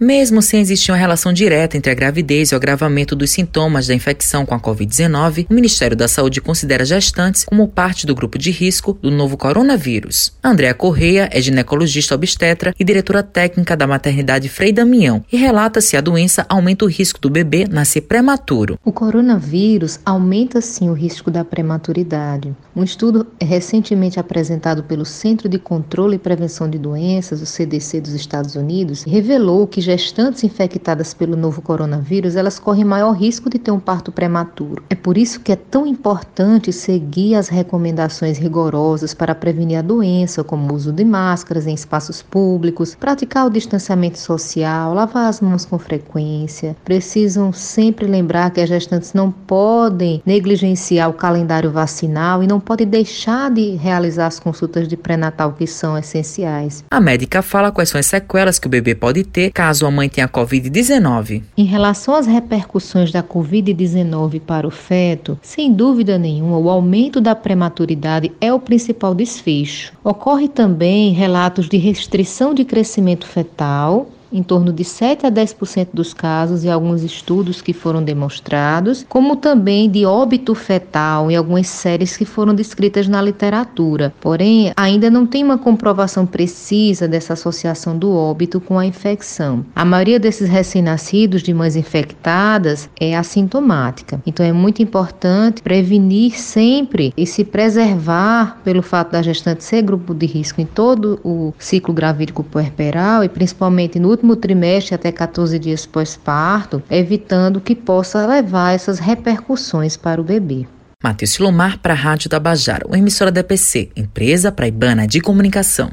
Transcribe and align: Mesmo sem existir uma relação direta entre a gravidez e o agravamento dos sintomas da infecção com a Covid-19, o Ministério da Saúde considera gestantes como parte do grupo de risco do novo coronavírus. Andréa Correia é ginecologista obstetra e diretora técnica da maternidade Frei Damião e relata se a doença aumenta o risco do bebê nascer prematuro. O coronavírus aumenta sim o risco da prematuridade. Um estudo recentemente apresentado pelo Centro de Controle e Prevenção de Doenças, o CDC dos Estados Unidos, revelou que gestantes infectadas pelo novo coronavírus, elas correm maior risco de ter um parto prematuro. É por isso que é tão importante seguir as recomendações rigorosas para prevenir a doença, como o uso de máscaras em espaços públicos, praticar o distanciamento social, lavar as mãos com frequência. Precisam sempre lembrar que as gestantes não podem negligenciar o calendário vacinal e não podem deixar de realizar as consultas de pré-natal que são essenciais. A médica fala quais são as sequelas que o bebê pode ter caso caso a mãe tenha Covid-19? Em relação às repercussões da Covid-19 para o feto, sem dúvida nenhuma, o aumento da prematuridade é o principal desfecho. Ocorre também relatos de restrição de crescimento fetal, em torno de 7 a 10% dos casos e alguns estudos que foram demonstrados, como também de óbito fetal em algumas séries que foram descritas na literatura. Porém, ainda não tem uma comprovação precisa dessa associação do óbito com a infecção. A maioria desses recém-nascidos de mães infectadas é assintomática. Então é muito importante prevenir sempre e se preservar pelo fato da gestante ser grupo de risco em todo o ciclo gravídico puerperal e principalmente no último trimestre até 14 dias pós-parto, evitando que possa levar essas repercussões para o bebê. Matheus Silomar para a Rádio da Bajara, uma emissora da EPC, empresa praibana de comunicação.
Mesmo 0.00 0.40
sem 0.40 0.62
existir 0.62 0.90
uma 0.90 0.96
relação 0.96 1.30
direta 1.30 1.76
entre 1.76 1.92
a 1.92 1.94
gravidez 1.94 2.48
e 2.48 2.54
o 2.54 2.56
agravamento 2.56 3.14
dos 3.14 3.32
sintomas 3.32 3.86
da 3.86 3.92
infecção 3.92 4.46
com 4.46 4.54
a 4.54 4.58
Covid-19, 4.58 5.46
o 5.50 5.52
Ministério 5.52 5.94
da 5.94 6.08
Saúde 6.08 6.40
considera 6.40 6.86
gestantes 6.86 7.44
como 7.44 7.68
parte 7.68 8.06
do 8.06 8.14
grupo 8.14 8.38
de 8.38 8.50
risco 8.50 8.94
do 8.94 9.10
novo 9.10 9.36
coronavírus. 9.36 10.32
Andréa 10.42 10.72
Correia 10.72 11.28
é 11.30 11.38
ginecologista 11.38 12.14
obstetra 12.14 12.74
e 12.80 12.82
diretora 12.82 13.22
técnica 13.22 13.76
da 13.76 13.86
maternidade 13.86 14.48
Frei 14.48 14.72
Damião 14.72 15.22
e 15.30 15.36
relata 15.36 15.82
se 15.82 15.98
a 15.98 16.00
doença 16.00 16.46
aumenta 16.48 16.86
o 16.86 16.88
risco 16.88 17.20
do 17.20 17.28
bebê 17.28 17.66
nascer 17.68 18.00
prematuro. 18.00 18.78
O 18.82 18.92
coronavírus 18.92 20.00
aumenta 20.02 20.62
sim 20.62 20.88
o 20.88 20.94
risco 20.94 21.30
da 21.30 21.44
prematuridade. 21.44 22.56
Um 22.74 22.82
estudo 22.82 23.26
recentemente 23.38 24.18
apresentado 24.18 24.82
pelo 24.82 25.04
Centro 25.04 25.46
de 25.46 25.58
Controle 25.58 26.16
e 26.16 26.18
Prevenção 26.18 26.70
de 26.70 26.78
Doenças, 26.78 27.42
o 27.42 27.46
CDC 27.46 28.00
dos 28.00 28.14
Estados 28.14 28.54
Unidos, 28.54 29.02
revelou 29.02 29.66
que 29.66 29.89
gestantes 29.90 30.44
infectadas 30.44 31.12
pelo 31.12 31.36
novo 31.36 31.60
coronavírus, 31.60 32.36
elas 32.36 32.58
correm 32.58 32.84
maior 32.84 33.12
risco 33.12 33.50
de 33.50 33.58
ter 33.58 33.72
um 33.72 33.80
parto 33.80 34.12
prematuro. 34.12 34.84
É 34.88 34.94
por 34.94 35.18
isso 35.18 35.40
que 35.40 35.50
é 35.50 35.56
tão 35.56 35.86
importante 35.86 36.72
seguir 36.72 37.34
as 37.34 37.48
recomendações 37.48 38.38
rigorosas 38.38 39.12
para 39.14 39.34
prevenir 39.34 39.78
a 39.78 39.82
doença, 39.82 40.44
como 40.44 40.70
o 40.70 40.74
uso 40.74 40.92
de 40.92 41.04
máscaras 41.04 41.66
em 41.66 41.74
espaços 41.74 42.22
públicos, 42.22 42.94
praticar 42.94 43.46
o 43.46 43.50
distanciamento 43.50 44.18
social, 44.18 44.94
lavar 44.94 45.28
as 45.28 45.40
mãos 45.40 45.64
com 45.64 45.78
frequência. 45.78 46.76
Precisam 46.84 47.52
sempre 47.52 48.06
lembrar 48.06 48.50
que 48.50 48.60
as 48.60 48.68
gestantes 48.68 49.12
não 49.12 49.32
podem 49.32 50.22
negligenciar 50.24 51.10
o 51.10 51.14
calendário 51.14 51.70
vacinal 51.70 52.42
e 52.42 52.46
não 52.46 52.60
podem 52.60 52.86
deixar 52.86 53.50
de 53.50 53.70
realizar 53.76 54.26
as 54.26 54.38
consultas 54.38 54.86
de 54.86 54.96
pré-natal 54.96 55.52
que 55.52 55.66
são 55.66 55.98
essenciais. 55.98 56.84
A 56.90 57.00
médica 57.00 57.42
fala 57.42 57.72
quais 57.72 57.88
são 57.88 57.98
as 57.98 58.06
sequelas 58.06 58.58
que 58.58 58.66
o 58.66 58.70
bebê 58.70 58.94
pode 58.94 59.24
ter 59.24 59.50
caso 59.50 59.79
caso 59.80 59.86
a 59.86 59.90
mãe 59.90 60.08
tenha 60.08 60.28
Covid-19? 60.28 61.42
Em 61.56 61.64
relação 61.64 62.14
às 62.14 62.26
repercussões 62.26 63.10
da 63.10 63.22
Covid-19 63.22 64.40
para 64.40 64.66
o 64.66 64.70
feto, 64.70 65.38
sem 65.42 65.72
dúvida 65.72 66.18
nenhuma, 66.18 66.58
o 66.58 66.68
aumento 66.68 67.20
da 67.20 67.34
prematuridade 67.34 68.30
é 68.40 68.52
o 68.52 68.60
principal 68.60 69.14
desfecho. 69.14 69.92
Ocorre 70.04 70.48
também 70.48 71.12
relatos 71.12 71.68
de 71.68 71.78
restrição 71.78 72.52
de 72.52 72.64
crescimento 72.64 73.26
fetal, 73.26 74.10
em 74.32 74.42
torno 74.42 74.72
de 74.72 74.84
7 74.84 75.26
a 75.26 75.30
10% 75.30 75.88
dos 75.92 76.14
casos 76.14 76.64
e 76.64 76.70
alguns 76.70 77.02
estudos 77.02 77.60
que 77.60 77.72
foram 77.72 78.02
demonstrados, 78.02 79.04
como 79.08 79.36
também 79.36 79.90
de 79.90 80.04
óbito 80.04 80.54
fetal 80.54 81.30
em 81.30 81.36
algumas 81.36 81.66
séries 81.66 82.16
que 82.16 82.24
foram 82.24 82.54
descritas 82.54 83.08
na 83.08 83.20
literatura. 83.20 84.12
Porém, 84.20 84.72
ainda 84.76 85.10
não 85.10 85.26
tem 85.26 85.42
uma 85.42 85.58
comprovação 85.58 86.26
precisa 86.26 87.08
dessa 87.08 87.32
associação 87.32 87.96
do 87.96 88.12
óbito 88.12 88.60
com 88.60 88.78
a 88.78 88.86
infecção. 88.86 89.64
A 89.74 89.84
maioria 89.84 90.18
desses 90.18 90.48
recém-nascidos 90.48 91.42
de 91.42 91.52
mães 91.52 91.76
infectadas 91.76 92.88
é 93.00 93.16
assintomática. 93.16 94.20
Então 94.26 94.44
é 94.44 94.52
muito 94.52 94.82
importante 94.82 95.62
prevenir 95.62 96.38
sempre 96.38 97.12
e 97.16 97.26
se 97.26 97.44
preservar 97.44 98.60
pelo 98.62 98.82
fato 98.82 99.12
da 99.12 99.22
gestante 99.22 99.64
ser 99.64 99.82
grupo 99.82 100.14
de 100.14 100.26
risco 100.26 100.60
em 100.60 100.66
todo 100.66 101.20
o 101.24 101.52
ciclo 101.58 101.92
gravídico 101.92 102.42
puerperal 102.42 103.24
e 103.24 103.28
principalmente 103.28 103.98
no 103.98 104.10
último 104.20 104.36
trimestre 104.36 104.94
até 104.94 105.10
14 105.10 105.58
dias 105.58 105.86
pós-parto, 105.86 106.82
evitando 106.90 107.60
que 107.60 107.74
possa 107.74 108.26
levar 108.26 108.74
essas 108.74 108.98
repercussões 108.98 109.96
para 109.96 110.20
o 110.20 110.24
bebê. 110.24 110.66
Matheus 111.02 111.30
Silomar 111.30 111.78
para 111.78 111.94
a 111.94 111.96
Rádio 111.96 112.28
da 112.28 112.38
Bajara, 112.38 112.86
uma 112.86 112.98
emissora 112.98 113.32
da 113.32 113.40
EPC, 113.40 113.90
empresa 113.96 114.52
praibana 114.52 115.06
de 115.06 115.20
comunicação. 115.20 115.90